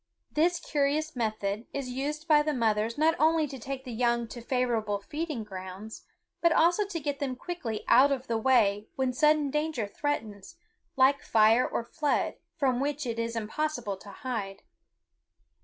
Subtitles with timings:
[0.31, 4.41] This curious method is used by the mothers not only to take the young to
[4.41, 6.07] favorable feeding grounds,
[6.41, 10.55] but also to get them quickly out of the way when sudden danger threatens,
[10.95, 14.63] like fire or flood, from which it is impossible to hide.